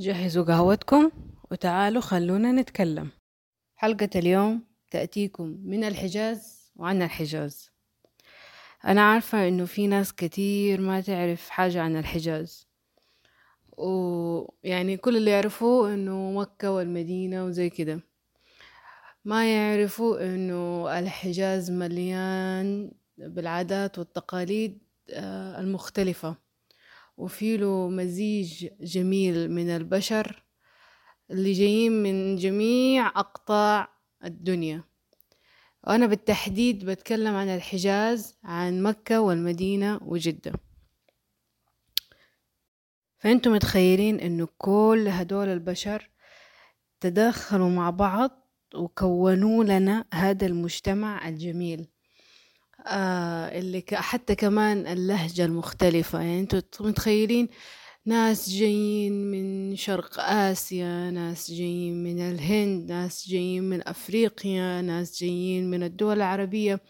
[0.00, 1.10] جهزوا قهوتكم
[1.50, 3.08] وتعالوا خلونا نتكلم.
[3.76, 7.70] حلقة اليوم تأتيكم من الحجاز وعن الحجاز.
[8.84, 12.66] أنا عارفة إنه في ناس كتير ما تعرف حاجة عن الحجاز.
[13.76, 18.00] ويعني كل اللي يعرفوه إنه مكة والمدينة وزي كده.
[19.24, 24.78] ما يعرفوا إنه الحجاز مليان بالعادات والتقاليد
[25.10, 26.49] آه، المختلفة.
[27.20, 30.42] وفي له مزيج جميل من البشر
[31.30, 33.88] اللي جايين من جميع أقطاع
[34.24, 34.84] الدنيا.
[35.86, 40.52] وأنا بالتحديد بتكلم عن الحجاز عن مكة والمدينة وجدة.
[43.18, 46.10] فأنتم متخيلين أنه كل هدول البشر
[47.00, 48.30] تدخلوا مع بعض
[48.74, 51.88] وكونوا لنا هذا المجتمع الجميل.
[52.86, 56.18] آه اللي حتى كمان اللهجة المختلفة.
[56.20, 57.48] يعني أنتوا متخيلين
[58.06, 65.70] ناس جايين من شرق آسيا ناس جايين من الهند ناس جايين من أفريقيا ناس جايين
[65.70, 66.80] من الدول العربية.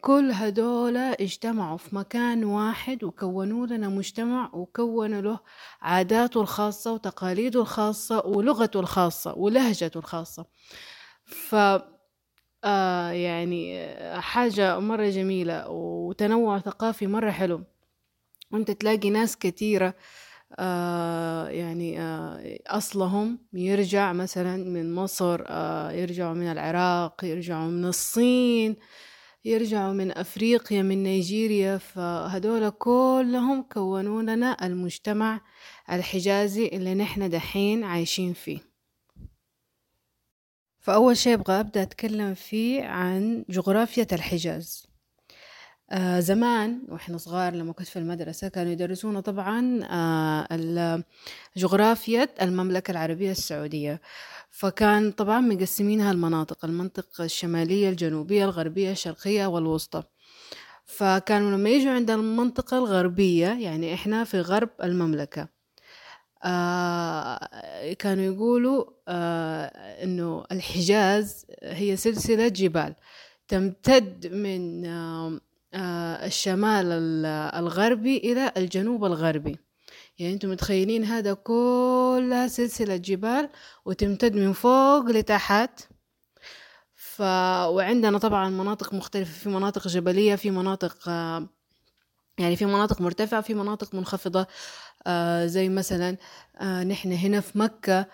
[0.00, 5.38] كل هدول اجتمعوا في مكان واحد وكونوا لنا مجتمع وكونوا له
[5.80, 10.46] عاداته الخاصة وتقاليده الخاصة ولغته الخاصة ولهجته الخاصة.
[11.24, 11.54] ف
[12.66, 13.88] آه يعني
[14.20, 17.64] حاجة مرة جميلة وتنوع ثقافي مرة حلو.
[18.52, 19.94] وانت تلاقي ناس كثيرة
[20.58, 28.76] آه يعني آه أصلهم يرجع مثلا من مصر آه يرجعوا من العراق يرجعوا من الصين
[29.44, 31.78] يرجعوا من أفريقيا من نيجيريا.
[31.78, 35.40] فهدول كلهم كونوا لنا المجتمع
[35.92, 38.65] الحجازي اللي نحن دحين عايشين فيه.
[40.86, 44.86] فأول شيء أبغى أبدأ أتكلم فيه عن جغرافية الحجاز.
[45.90, 51.02] آه زمان وإحنا صغار لما كنت في المدرسة كانوا يدرسونا طبعا آه
[51.56, 54.00] جغرافية المملكة العربية السعودية.
[54.50, 60.02] فكان طبعا مقسمينها المناطق المنطقة الشمالية الجنوبية الغربية الشرقية والوسطى.
[60.84, 65.55] فكانوا لما يجوا عند المنطقة الغربية يعني إحنا في غرب المملكة.
[66.46, 69.64] آه كانوا يقولوا آه
[70.04, 72.94] إنه الحجاز هي سلسلة جبال
[73.48, 75.40] تمتد من آه
[76.26, 76.86] الشمال
[77.54, 79.56] الغربي إلى الجنوب الغربي.
[80.18, 83.48] يعني أنتم متخيلين هذا كلها سلسلة جبال
[83.84, 85.80] وتمتد من فوق لتحت؟
[86.94, 87.20] ف...
[87.66, 91.08] وعندنا طبعا مناطق مختلفة في مناطق جبلية في مناطق
[92.38, 94.46] يعني في مناطق مرتفعة في مناطق منخفضة.
[95.06, 96.16] آه زي مثلا
[96.60, 98.06] آه نحن هنا في مكة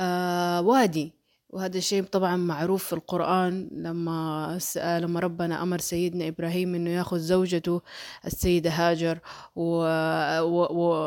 [0.00, 1.14] آه وادي.
[1.50, 3.68] وهذا الشيء طبعا معروف في القرآن.
[3.72, 7.82] لما لما ربنا أمر سيدنا إبراهيم إنه يأخذ زوجته
[8.26, 9.18] السيدة هاجر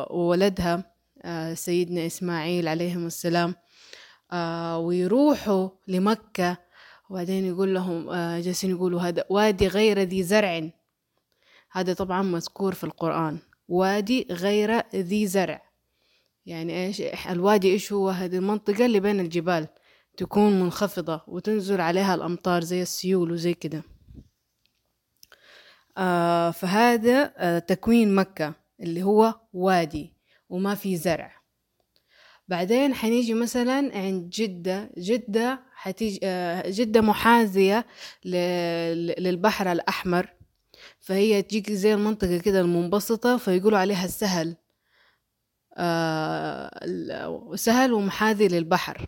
[0.09, 3.56] وولدها آه سيدنا إسماعيل عليهم السلام.
[4.31, 6.57] آه ويروحوا لمكة.
[7.09, 10.69] وبعدين يقول لهم آه جالسين يقولوا هذا وادي غير ذي زرع.
[11.73, 13.39] هذا طبعا مذكور في القرآن.
[13.67, 15.61] وادي غير ذي زرع.
[16.45, 19.67] يعني إيش الوادي إيش هو؟ هذه المنطقة اللي بين الجبال.
[20.17, 23.83] تكون منخفضة وتنزل عليها الأمطار زي السيول وزي كده.
[25.97, 30.13] آه فهذا آه تكوين مكة اللي هو وادي
[30.50, 31.31] وما في زرع.
[32.47, 34.91] بعدين حنيجي مثلا عند جدة.
[34.97, 37.85] جدة حتيجي آه جدة محاذية
[38.25, 40.33] للبحر الأحمر.
[40.99, 44.55] فهي تجيك زي المنطقة كده المنبسطة فيقولوا عليها السهل.
[45.77, 49.07] آه سهل ومحاذي للبحر.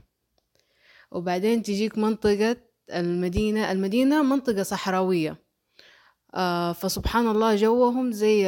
[1.11, 2.57] وبعدين تجيك منطقة
[2.93, 5.45] المدينة المدينة منطقة صحراوية.
[6.33, 8.43] آه فسبحان الله جوهم زي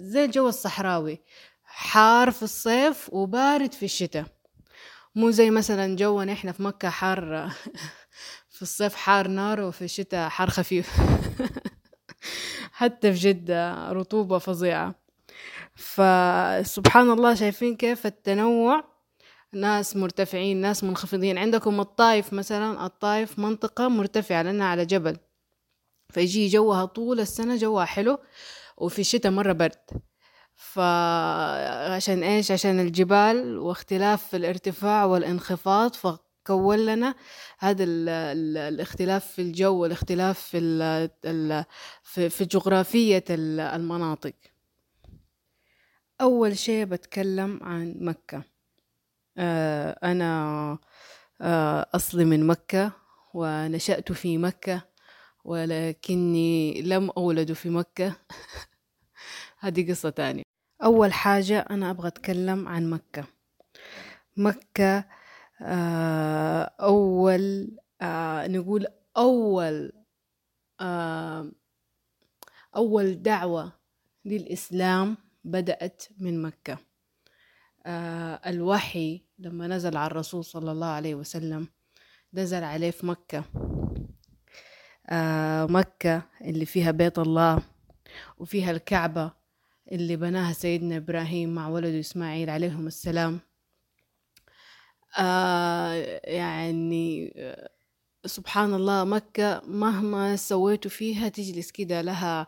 [0.00, 1.22] زي الجو الصحراوي.
[1.64, 4.26] حار في الصيف وبارد في الشتاء.
[5.14, 7.50] مو زي مثلا جونا إحنا في مكة حار
[8.56, 10.90] في الصيف حار نار وفي الشتاء حار خفيف.
[12.76, 14.94] حتى في جدة رطوبة فظيعة.
[15.74, 18.84] فسبحان الله شايفين كيف التنوع.
[19.52, 21.38] ناس مرتفعين ناس منخفضين.
[21.38, 25.16] عندكم الطايف مثلا الطايف منطقة مرتفعة لأنها على جبل.
[26.10, 28.18] فيجي جوها طول السنة جوها حلو
[28.76, 30.02] وفي الشتاء مرة برد.
[30.54, 35.94] فعشان إيش؟ عشان الجبال واختلاف الارتفاع والانخفاض
[36.46, 37.14] كون لنا.
[37.58, 40.58] هذا ال ال الاختلاف في الجو والاختلاف في
[41.24, 41.64] ال
[42.02, 44.34] في, في جغرافية المناطق.
[46.20, 48.42] أول شيء بتكلم عن مكة.
[49.38, 50.78] آه أنا
[51.40, 52.92] آه أصلي من مكة
[53.34, 54.82] ونشأت في مكة
[55.44, 58.16] ولكني لم أولد في مكة.
[59.60, 60.42] هذه قصة تانية.
[60.84, 63.24] أول حاجة أنا أبغى أتكلم عن مكة.
[64.36, 65.04] مكة
[65.62, 68.86] آه، أول آه، نقول
[69.16, 69.92] أول
[70.80, 71.52] آه،
[72.76, 73.72] أول دعوة
[74.24, 76.78] للإسلام بدأت من مكة.
[78.46, 81.68] الوحي لما نزل على الرسول صلى الله عليه وسلم
[82.34, 83.44] نزل عليه في مكة.
[85.72, 87.62] مكة اللي فيها بيت الله
[88.38, 89.32] وفيها الكعبة
[89.92, 93.40] اللي بناها سيدنا إبراهيم مع ولده إسماعيل عليهم السلام.
[95.18, 97.70] آه يعني آه،
[98.26, 102.46] سبحان الله مكة مهما سويتوا فيها تجلس كده لها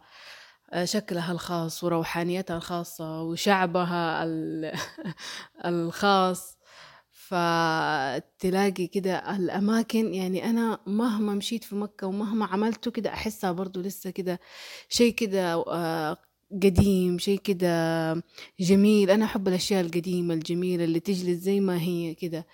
[0.72, 4.24] آه، شكلها الخاص وروحانيتها الخاصة وشعبها
[5.66, 6.58] الخاص.
[7.10, 14.10] فتلاقي كده الأماكن يعني أنا مهما مشيت في مكة ومهما عملته كده أحسها برضو لسه
[14.10, 14.40] كده
[14.88, 15.56] شيء كده
[16.52, 17.68] قديم شيء كده
[18.60, 19.10] جميل.
[19.10, 22.46] أنا أحب الأشياء القديمة الجميلة اللي تجلس زي ما هي كده.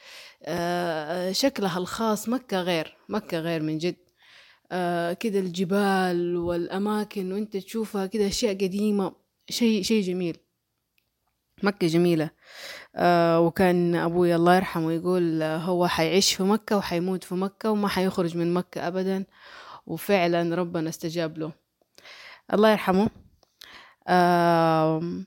[0.43, 3.97] آه، شكلها الخاص مكة غير مكة غير من جد.
[4.73, 9.13] آه، كده الجبال والأماكن وأنت تشوفها كده أشياء قديمة
[9.51, 10.37] شيء شيء جميل.
[11.63, 12.31] مكة جميلة.
[12.97, 18.37] آه وكان أبوي الله يرحمه يقول هو حيعيش في مكة وحيموت في مكة وما حيخرج
[18.37, 19.25] من مكة أبدا.
[19.87, 21.53] وفعلا ربنا استجاب له.
[22.55, 23.11] الله يرحمه.
[24.09, 25.27] آم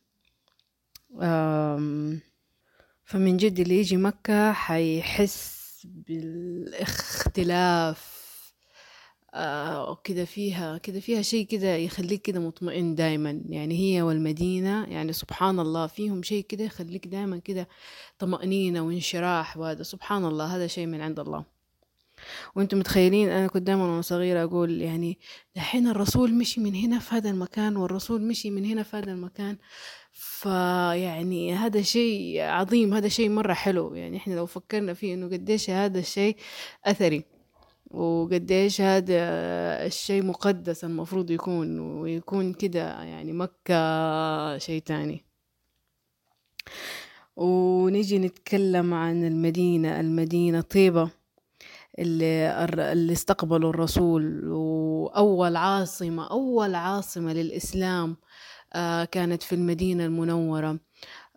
[1.21, 2.19] آم
[3.05, 7.37] فمن جد اللي يجي مكة حيحس بالاختلاف.
[9.33, 13.41] آه كده فيها كده فيها شيء كده يخليك كده مطمئن دايما.
[13.49, 17.67] يعني هي والمدينة يعني سبحان الله فيهم شيء كده يخليك دايما كده
[18.19, 19.57] طمأنينة وانشراح.
[19.57, 21.56] وهذا سبحان الله هذا شيء من عند الله.
[22.55, 25.19] وأنتم متخيلين أنا كنت دائما وأنا صغيرة أقول يعني
[25.55, 29.57] دحين الرسول مشي من هنا في هذا المكان والرسول مشي من هنا في هذا المكان
[30.11, 33.95] فيعني هذا شيء عظيم هذا شيء مرة حلو.
[33.95, 36.35] يعني إحنا لو فكرنا فيه انه قديش هذا الشيء
[36.85, 37.23] أثري
[37.91, 39.15] وقديش هذا
[39.85, 45.25] الشيء مقدس المفروض يكون ويكون كده يعني مكة شيء تاني.
[47.35, 51.09] ونيجي نتكلم عن المدينة المدينة طيبة.
[51.99, 58.17] اللي, اللي استقبلوا الرسول وأول عاصمة أول عاصمة للإسلام
[58.73, 60.79] آه، كانت في المدينة المنورة.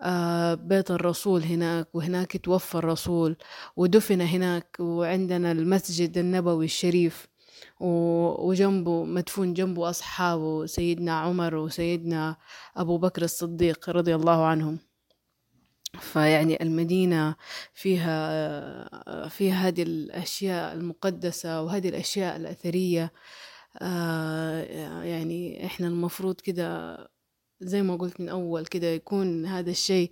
[0.03, 3.37] آه، بيت الرسول هناك وهناك توفى الرسول
[3.77, 7.27] ودفن هناك وعندنا المسجد النبوي الشريف
[7.81, 12.37] وجنبه مدفون جنبه أصحابه سيدنا عمر وسيدنا
[12.77, 14.90] أبو بكر الصديق رضي الله عنهم.
[15.99, 17.37] فيعني المدينة
[17.75, 23.13] فيها فيها هذه الأشياء المقدسة وهذه الأشياء الأثرية.
[23.83, 24.63] آه،
[25.05, 26.99] يعني إحنا المفروض كده
[27.61, 30.11] زي ما قلت من أول كده يكون هذا الشيء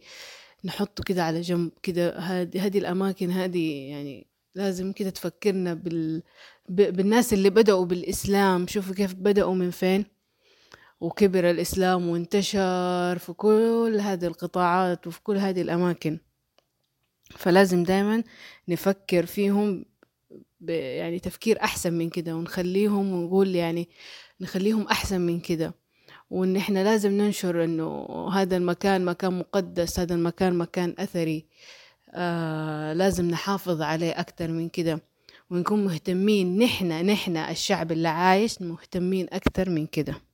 [0.64, 2.18] نحطه كده على جنب كده.
[2.18, 6.22] هذه هذه الأماكن هذه يعني لازم كده تفكرنا بال...
[6.68, 8.66] بالناس اللي بدأوا بالإسلام.
[8.66, 10.17] شوفوا كيف بدأوا من فين.
[11.00, 16.18] وكبر الإسلام وانتشر في كل هذه القطاعات وفي كل هذه الأماكن.
[17.30, 18.24] فلازم دايما
[18.68, 19.84] نفكر فيهم
[20.68, 23.88] يعني تفكير أحسن من كده ونخليهم ونقول يعني
[24.40, 25.74] نخليهم أحسن من كده.
[26.30, 31.46] وإن إحنا لازم ننشر إنه هذا المكان مكان مقدس هذا المكان مكان أثري.
[32.10, 35.02] آه لازم نحافظ عليه أكتر من كده.
[35.50, 40.27] ونكون مهتمين نحنا نحنا الشعب اللي عايش مهتمين أكتر من كده.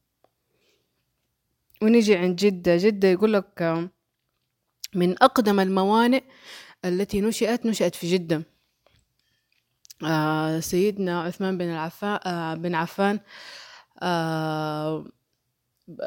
[1.85, 2.76] ونجي عند جدة.
[2.76, 3.88] جدة يقول لك
[4.95, 6.23] من أقدم الموانئ
[6.85, 8.43] التي نشأت نشأت في جدة.
[10.05, 13.21] آه سيدنا عثمان بن العفان آه بن عفان
[14.03, 15.07] آه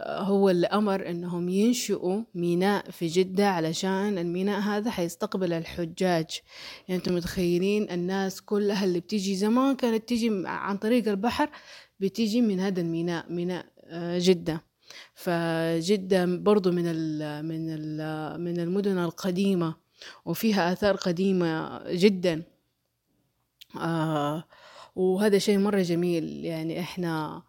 [0.06, 6.26] هو اللي أمر إنهم ينشئوا ميناء في جدة علشان الميناء هذا حيستقبل الحجاج.
[6.88, 11.50] يعني أنتم متخيلين الناس كلها اللي بتيجي زمان كانت تيجي عن طريق البحر
[12.00, 14.67] بتيجي من هذا الميناء ميناء آه، جدة.
[15.18, 19.76] فجدة برضو من ال من ال من المدن القديمة
[20.26, 22.44] وفيها آثار قديمة جدا.
[23.78, 24.44] آه
[24.96, 26.46] وهذا شيء مرة جميل.
[26.46, 27.42] يعني إحنا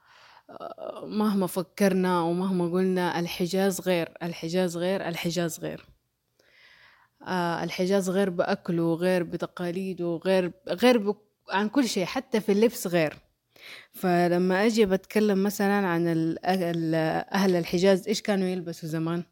[0.51, 5.87] آه، مهما فكرنا ومهما قلنا الحجاز غير الحجاز غير الحجاز غير.
[7.27, 11.15] آه الحجاز غير بأكله غير بتقاليده غير غير
[11.51, 13.17] عن كل شيء حتى في اللبس غير.
[13.93, 19.23] فلما أجي بتكلم مثلا عن أهل الحجاز إيش كانوا يلبسوا زمان؟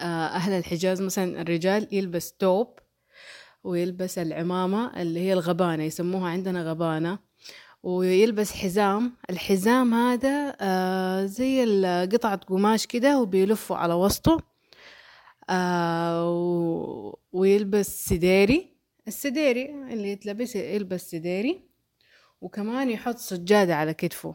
[0.00, 2.78] آه، أهل الحجاز مثلا الرجال يلبس توب
[3.64, 7.18] ويلبس العمامة اللي هي الغبانة يسموها عندنا غبانة
[7.82, 9.12] ويلبس حزام.
[9.30, 11.64] الحزام هذا آه، زي
[12.12, 14.38] قطعة قماش كده وبيلفوا على وسطه
[15.50, 18.76] آه ويلبس سديري.
[19.08, 21.69] السديري اللي يتلبس يلبس سديري.
[22.40, 24.34] وكمان يحط سجادة على كتفه.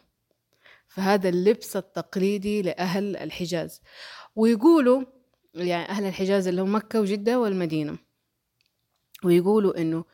[0.88, 3.82] فهذا اللبس التقليدي لأهل الحجاز.
[4.36, 5.04] ويقولوا
[5.56, 7.98] يعني أهل الحجاز اللي هم مكة وجدة والمدينة
[9.24, 10.06] ويقولوا إنه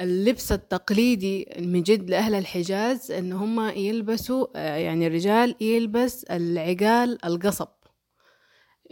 [0.00, 7.68] اللبس التقليدي من جد لأهل الحجاز إن هم يلبسوا يعني الرجال يلبس العقال القصب.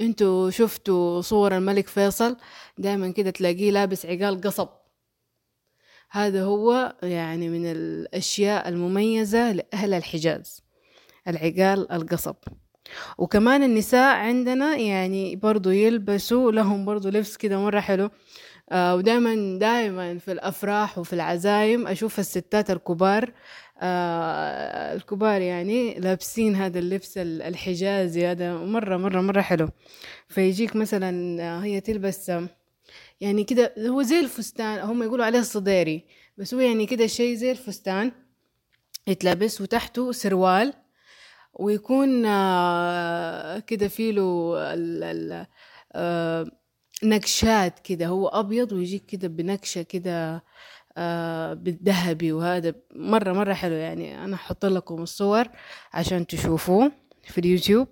[0.01, 2.37] أنتوا شفتوا صور الملك فيصل؟
[2.79, 4.69] دائما كده تلاقيه لابس عقال قصب.
[6.15, 10.63] هذا هو يعني من الأشياء المميزة لأهل الحجاز
[11.29, 12.35] العقال القصب.
[13.19, 18.11] وكمان النساء عندنا يعني برضو يلبسوا لهم برضو لبس كده مرة حلو.
[18.73, 23.33] آه ودائما دائما في الأفراح وفي العزايم أشوف الستات الكبار
[23.83, 29.69] آه الكبار يعني لابسين هذا اللبس الحجازي هذا مرة مرة مرة حلو.
[30.29, 32.33] فيجيك مثلا آه، هي تلبس
[33.21, 36.05] يعني كده هو زي الفستان هم يقولوا عليه الصديري
[36.39, 38.13] بس هو يعني كده شيء زي الفستان
[39.07, 40.73] يتلبس وتحته سروال
[41.55, 44.55] ويكون آه، كده فيه له
[45.93, 46.47] آه،
[47.05, 50.45] نكشات كده هو أبيض ويجيك كده بنكشة كده
[50.97, 55.49] آه، بالذهبي وهذا مرة مرة حلو يعني أنا أحط لكم الصور
[55.93, 56.93] عشان تشوفوه
[57.23, 57.89] في اليوتيوب.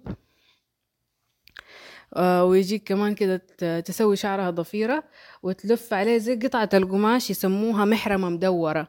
[2.18, 3.36] ويجيك كمان كده
[3.80, 5.04] تسوي شعرها ضفيرة
[5.42, 8.88] وتلف عليه زي قطعة القماش يسموها محرمة مدورة.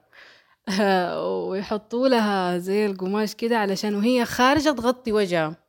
[1.49, 5.63] ويحطوا لها زي القماش كده علشان وهي خارجة تغطي وجهها.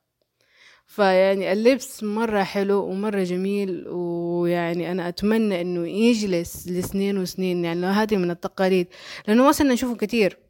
[0.86, 8.16] فيعني اللبس مرة حلو ومرة جميل ويعني أنا أتمنى إنه يجلس لسنين وسنين يعني هذه
[8.16, 8.86] من التقاليد
[9.28, 10.43] لأنه ما صرنا نشوفه كتير.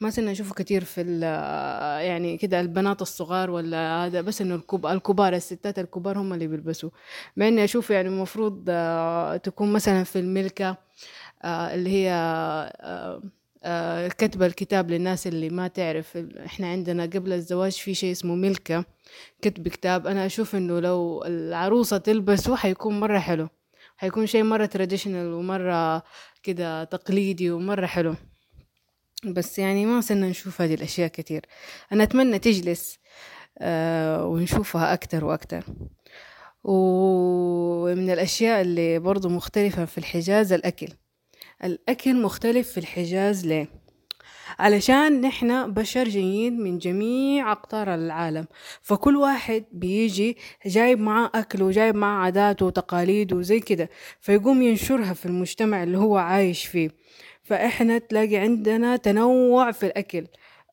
[0.00, 1.20] ما صرنا نشوفه كتير في
[2.02, 6.90] يعني كده البنات الصغار ولا هذا بس إنه الكبار الستات الكبار هم اللي بيلبسوا
[7.36, 10.76] مع إني أشوف يعني المفروض آه، تكون مثلا في الملكة
[11.44, 12.10] آه، اللي هي
[13.64, 16.16] آه، كتب الكتاب للناس اللي ما تعرف.
[16.46, 18.84] إحنا عندنا قبل الزواج في شيء اسمه ملكة
[19.42, 20.06] كتب كتاب.
[20.06, 23.48] أنا أشوف إنه لو العروسة تلبسه حيكون مرة حلو.
[23.96, 26.02] حيكون شيء مرة تراديشنال ومرة
[26.42, 28.14] كده تقليدي ومرة حلو.
[29.32, 31.46] بس يعني ما صرنا نشوف هذه الأشياء كتير.
[31.92, 32.98] أنا أتمنى تجلس
[33.58, 35.64] آه ونشوفها أكتر وأكتر.
[36.64, 40.88] ومن الأشياء اللي برضو مختلفة في الحجاز الأكل.
[41.64, 43.84] الأكل مختلف في الحجاز ليه؟
[44.58, 48.46] علشان نحن بشر جايين من جميع أقطار العالم.
[48.82, 53.90] فكل واحد بيجي جايب معاه أكل وجايب معاه عاداته وتقاليده وزي كده
[54.20, 56.90] فيقوم ينشرها في المجتمع اللي هو عايش فيه.
[57.44, 60.26] فإحنا تلاقي عندنا تنوع في الأكل.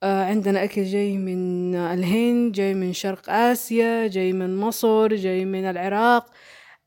[0.03, 5.65] آه عندنا أكل جاي من الهند جاي من شرق آسيا جاي من مصر جاي من
[5.65, 6.25] العراق.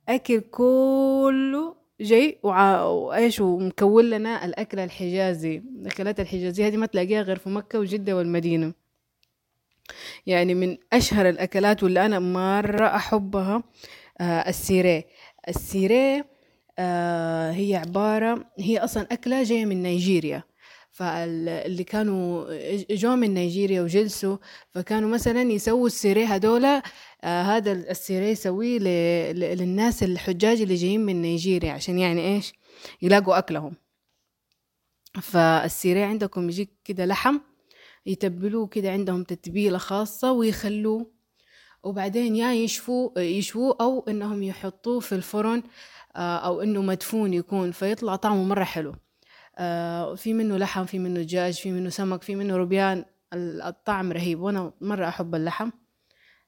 [0.09, 7.49] أكل كله جاي وإيش ومكون لنا الاكل الحجازي الأكلات الحجازية هذه ما تلاقيها غير في
[7.51, 8.73] مكة وجدة والمدينة.
[10.27, 13.63] يعني من أشهر الأكلات واللي أنا مرة أحبها
[14.21, 15.05] آه السيري
[15.49, 16.25] السيري
[16.79, 20.43] آه هي عبارة هي أصلا أكلة جاية من نيجيريا.
[20.93, 22.47] فاللي كانوا
[22.91, 24.37] جو من نيجيريا وجلسوا
[24.71, 26.83] فكانوا مثلا يسووا السيري هدول آه
[27.25, 28.79] هذا السيري يسويه
[29.33, 32.53] للناس الحجاج اللي جايين من نيجيريا عشان يعني إيش؟
[33.03, 33.75] يلاقوا أكلهم.
[35.23, 37.39] فالسيري عندكم يجيك كده لحم
[38.07, 41.11] يتبلوه كده عندهم تتبيلة خاصة ويخلوه.
[41.83, 45.63] وبعدين يا يشفوه يشووه أو إنهم يحطوه في الفرن
[46.17, 48.95] آه، أو إنه مدفون يكون فيطلع طعمه مرة حلو.
[49.59, 53.05] آه، في منه لحم في منه دجاج في منه سمك في منه روبيان.
[53.35, 54.41] الطعم رهيب.
[54.41, 55.71] وأنا مرة أحب اللحم.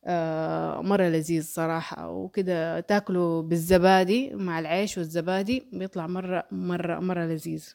[0.04, 2.10] آه، مرة لذيذ صراحة.
[2.10, 7.74] وكده تاكله بالزبادي مع العيش والزبادي بيطلع مرة مرة مرة لذيذ.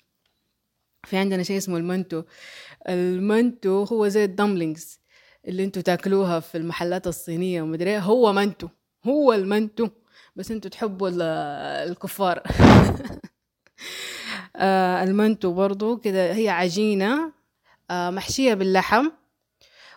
[1.04, 2.24] في عندنا شيء اسمه المنتو.
[2.90, 5.00] المنتو هو زي الدملينجز
[5.48, 8.00] اللي أنتوا تاكلوها في المحلات الصينية ومدري إيه.
[8.00, 8.68] هو منتو
[9.06, 9.90] هو المنتو.
[10.36, 11.10] بس أنتوا تحبوا
[11.84, 12.44] الكفار.
[14.56, 17.32] آه المنتو برضو كده هي عجينة
[17.92, 19.10] آه محشية باللحم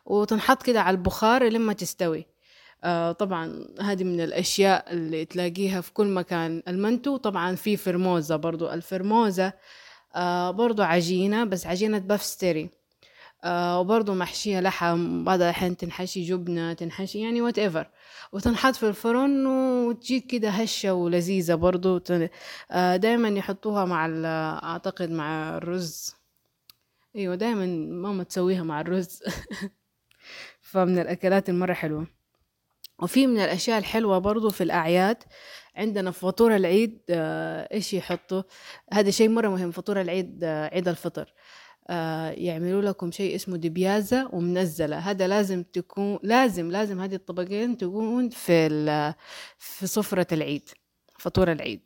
[0.07, 2.27] وتنحط كده على البخار لما تستوي.
[2.85, 6.63] آه طبعا هذه من الأشياء اللي تلاقيها في كل مكان.
[6.69, 8.71] المنتو طبعا في فرموزة برضو.
[8.71, 9.53] الفرموزة
[10.51, 12.71] برضو عجينة بس عجينة puff pastry.
[13.45, 17.91] آه وبرضو محشية لحم بعض الأحيان تنحشي جبنة تنحشي يعني whatever
[18.33, 22.01] وتنحط في الفرن وتجيك كده هشة ولذيذة برضو
[22.71, 24.07] آه دايما يحطوها مع
[24.65, 26.15] أعتقد مع الرز.
[27.17, 29.23] أيوة دايما ماما تسويها مع الرز.
[30.61, 32.07] فمن الأكلات المرة حلوة.
[33.03, 35.23] وفي من الأشياء الحلوة برضو في الأعياد
[35.77, 38.43] عندنا في فطور العيد آه، إيش يحطوا؟
[38.93, 41.33] هذا شيء مرة مهم فطور العيد عيد الفطر.
[42.37, 44.99] يعملوا لكم شيء اسمه دبيازة ومنزلة.
[44.99, 48.69] هذا لازم تكون لازم لازم هذه الطبقين تكون في
[49.59, 50.69] في سفرة العيد
[51.19, 51.81] فطور العيد.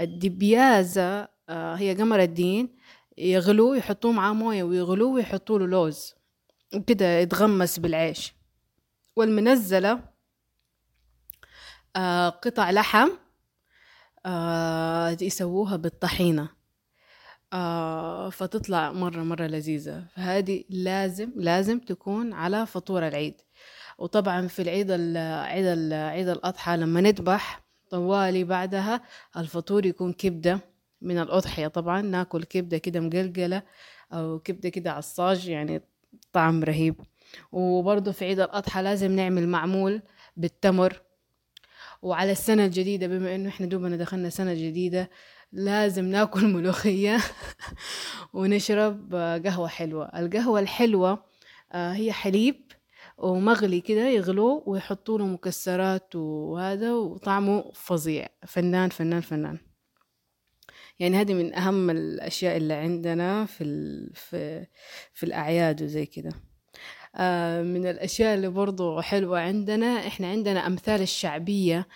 [0.00, 2.76] الدبيازة هي قمر الدين
[3.18, 6.14] يغلوه يحطوه معاه موية ويغلوه ويحطوا له لوز
[6.74, 8.34] وكده يتغمس بالعيش.
[9.16, 10.00] والمنزلة
[11.96, 13.08] آه قطع لحم
[14.26, 16.55] آه يسووها بالطحينة.
[17.52, 20.04] آه فتطلع مرة مرة لذيذة.
[20.16, 23.34] فهذه لازم لازم تكون على فطور العيد.
[23.98, 29.02] وطبعا في العيد عيد عيد الأضحى لما نذبح طوالي بعدها
[29.36, 30.60] الفطور يكون كبدة
[31.02, 31.66] من الأضحية.
[31.68, 33.62] طبعا ناكل كبدة كده مقلقلة
[34.12, 35.82] أو كبدة كده عصاج يعني
[36.32, 36.94] طعم رهيب.
[37.52, 40.02] وبرضه في عيد الأضحى لازم نعمل معمول
[40.36, 41.02] بالتمر.
[42.02, 45.10] وعلى السنة الجديدة بما إنه إحنا دوبنا دخلنا سنة جديدة
[45.56, 47.18] لازم ناكل ملوخية
[48.34, 50.04] ونشرب قهوة حلوة.
[50.04, 51.24] القهوة الحلوة
[51.72, 52.72] آه، هي حليب
[53.18, 58.26] ومغلي كده يغلوه ويحطوا له مكسرات وهذا وطعمه فظيع.
[58.46, 59.58] فنان فنان فنان.
[60.98, 63.64] يعني هذه من أهم الأشياء اللي عندنا في
[64.14, 64.66] في
[65.14, 66.30] في الأعياد وزي كده.
[67.16, 71.88] آه، من الأشياء اللي برضو حلوة عندنا إحنا عندنا أمثال الشعبية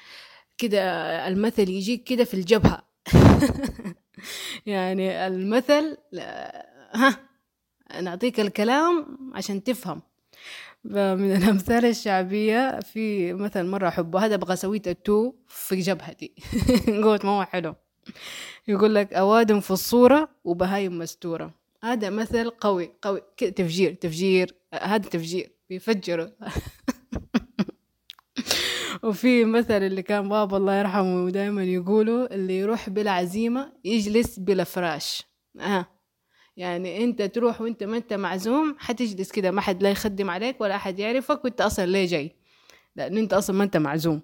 [0.58, 0.82] كده
[1.28, 2.89] المثل يجيك كده في الجبهة.
[4.66, 5.96] يعني المثل
[6.92, 7.16] ها
[8.02, 10.02] نعطيك الكلام عشان تفهم.
[10.84, 16.32] من الأمثال الشعبية في مثل مرة أحبه هذا أبغى سويت التو في جبهتي.
[17.04, 17.74] قوت ما هو حلو.
[18.68, 21.54] يقول لك أوادم في الصورة وبهايم مستورة.
[21.82, 26.26] هذا مثل قوي قوي تفجير تفجير هذا تفجير بيفجروا.
[29.02, 34.64] وفي مثل اللي كان بابا الله يرحمه دائما يقولوا اللي يروح بلا عزيمة يجلس بلا
[34.64, 35.22] فراش.
[35.60, 35.86] آه.
[36.56, 40.76] يعني أنت تروح وأنت ما أنت معزوم حتجلس كده ما حد لا يخدم عليك ولا
[40.76, 42.36] أحد يعرفك وأنت أصلا ليه جاي؟
[42.96, 44.22] لأن أنت أصلا ما أنت معزوم.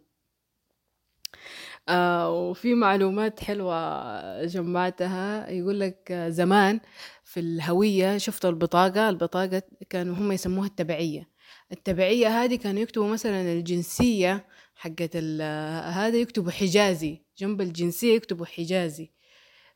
[1.88, 2.30] آه.
[2.30, 5.50] وفي معلومات حلوة جمعتها.
[5.50, 6.80] يقول لك زمان
[7.24, 11.28] في الهوية شفتوا البطاقة؟ البطاقة كانوا هم يسموها التبعية.
[11.72, 19.10] التبعية هذه كانوا يكتبوا مثلا الجنسية حقت هذا يكتبوا حجازي جنب الجنسية يكتبوا حجازي.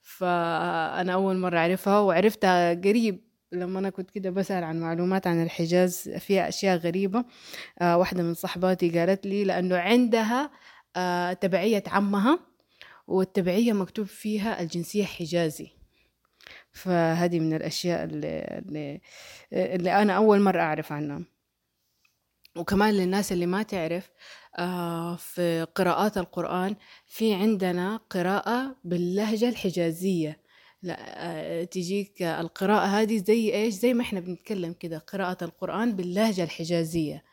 [0.02, 6.08] فأنا أول مرة أعرفها وعرفتها قريب لما أنا كنت كده بسأل عن معلومات عن الحجاز.
[6.08, 7.24] فيها أشياء غريبة
[7.80, 10.50] آه واحدة من صحباتي قالت لي لأنه عندها
[10.96, 12.38] آه تبعية عمها
[13.06, 15.68] والتبعية مكتوب فيها الجنسية حجازي.
[16.72, 19.00] فهذه من الأشياء اللي, اللي,
[19.52, 21.22] اللي أنا أول مرة أعرف عنها.
[22.56, 24.10] وكمان للناس اللي ما تعرف
[24.58, 30.40] آه في قراءات القرآن في عندنا قراءة باللهجة الحجازية.
[30.82, 36.44] لا آه تجيك القراءة هذه زي إيش؟ زي ما إحنا بنتكلم كده قراءة القرآن باللهجة
[36.44, 37.24] الحجازية.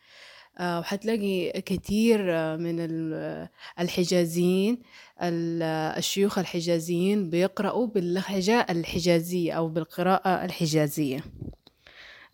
[0.60, 2.24] آه، وحتلاقي كثير
[2.58, 2.80] من
[3.80, 4.82] الحجازيين
[5.22, 11.24] الشيوخ الحجازيين بيقرأوا باللهجة الحجازية أو بالقراءة الحجازية.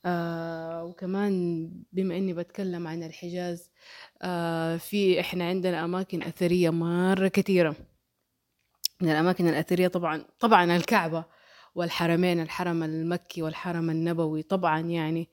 [0.06, 3.72] آه وكمان بما إني بتكلم عن الحجاز
[4.22, 7.76] آه في إحنا عندنا أماكن أثرية مرة كثيرة.
[9.02, 11.26] من الأماكن الأثرية طبعا طبعا الكعبة
[11.76, 15.30] والحرمين الحرم المكي والحرم النبوي طبعا يعني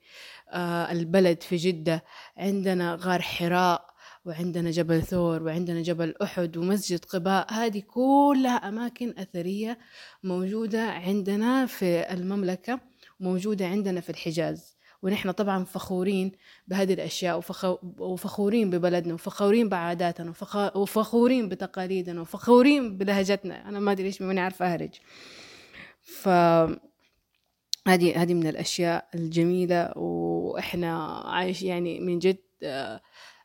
[0.49, 2.03] آه البلد في جدة.
[2.37, 3.91] عندنا غار حراء
[4.25, 7.53] وعندنا جبل ثور وعندنا جبل أحد ومسجد قباء.
[7.53, 9.77] هذه كلها أماكن أثرية
[10.23, 12.90] موجودة عندنا في المملكة.
[13.21, 14.77] موجودة عندنا في الحجاز.
[15.03, 16.31] ونحن طبعا فخورين
[16.67, 17.41] بهذه الأشياء
[17.99, 20.33] وفخورين ببلدنا وفخورين بعاداتنا
[20.75, 23.69] وفخورين بتقاليدنا وفخورين بلهجتنا.
[23.69, 24.89] أنا ما أدري إيش ماني عارفة أهرج.
[26.01, 26.29] ف
[27.87, 33.01] هذه هذه من الأشياء الجميلة وإحنا عايش يعني من جد آه،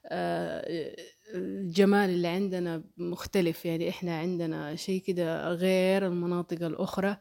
[0.07, 0.97] آه،
[1.35, 3.65] الجمال اللي عندنا مختلف.
[3.65, 7.17] يعني إحنا عندنا شيء كده غير المناطق الأخرى.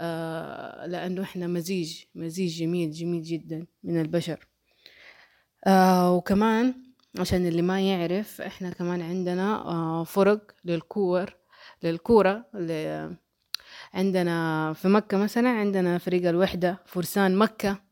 [0.00, 4.46] آه، لأنه إحنا مزيج مزيج جميل جميل جدا من البشر.
[6.16, 6.74] وكمان
[7.18, 11.36] عشان اللي ما يعرف إحنا كمان عندنا فرق للكور
[11.82, 12.44] للكورة
[13.94, 17.86] عندنا في مكة مثلا عندنا فريق الوحدة فرسان مكة.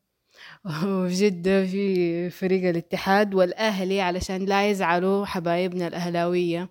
[0.67, 6.69] وفي جدة في فريق الاتحاد والأهلي علشان لا يزعلوا حبايبنا الأهلاوية.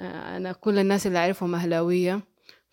[0.00, 2.20] آه، أنا كل الناس اللي أعرفهم أهلاوية.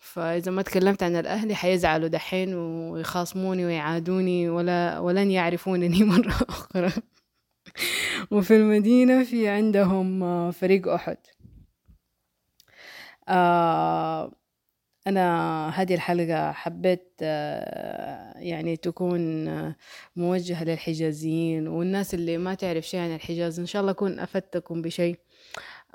[0.02, 6.92] فإذا ما تكلمت عن الأهلي حيزعلوا دحين ويخاصموني ويعادوني ولا ولن يعرفونني مرة أخرى.
[8.30, 11.16] وفي المدينة في عندهم فريق أحد.
[13.28, 14.32] آه
[15.06, 19.76] أنا هذه الحلقة حبيت آه، يعني تكون آه،
[20.16, 23.60] موجهة للحجازيين والناس اللي ما تعرف شيء عن الحجاز.
[23.60, 25.18] إن شاء الله أكون أفدتكم بشيء.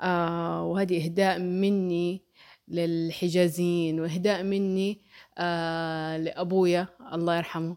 [0.02, 2.27] وهذه إهداء مني
[2.70, 5.02] للحجازيين وإهداء مني
[6.24, 7.76] لأبويا الله يرحمه.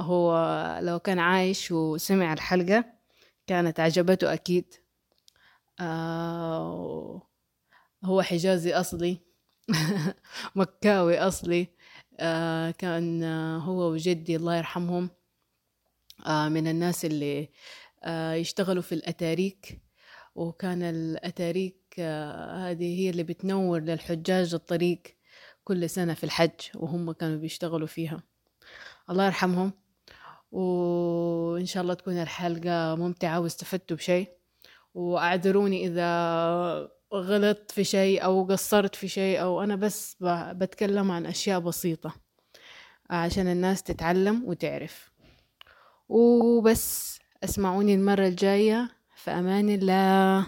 [0.00, 0.36] هو
[0.82, 2.84] لو كان عايش وسمع الحلقة
[3.46, 4.74] كانت عجبته أكيد.
[8.04, 9.18] هو حجازي أصلي
[10.56, 11.68] مكاوي أصلي.
[12.20, 15.10] آه كان آه هو وجدي الله يرحمهم
[16.26, 17.48] آه من الناس اللي
[18.04, 19.80] آه يشتغلوا في الأتاريك.
[20.34, 25.02] وكان الأتاريك آه هذه هي اللي بتنور للحجاج الطريق
[25.64, 28.22] كل سنة في الحج وهم كانوا بيشتغلوا فيها.
[29.10, 29.72] الله يرحمهم.
[30.52, 34.28] وإن شاء الله تكون الحلقة ممتعة واستفدتوا بشيء.
[34.94, 40.16] وأعذروني إذا غلطت في شيء أو قصرت في شيء أو أنا بس
[40.52, 42.14] بتكلم عن أشياء بسيطة
[43.10, 45.10] عشان الناس تتعلم وتعرف.
[46.08, 48.90] وبس اسمعوني المرة الجاية.
[49.16, 50.46] في أمان الله.